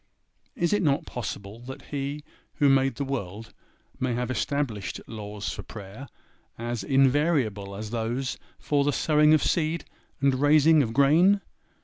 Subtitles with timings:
[0.55, 2.23] Is it not possible that He
[2.55, 3.53] who made the world
[3.99, 6.07] may have established laws for prayer,
[6.57, 9.85] as invariable as those for the sowing of seed
[10.19, 11.41] and raising of grain?